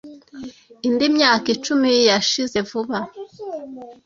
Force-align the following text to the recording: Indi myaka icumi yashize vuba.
Indi 0.87 1.05
myaka 1.15 1.47
icumi 1.55 1.89
yashize 2.09 2.57
vuba. 2.69 2.99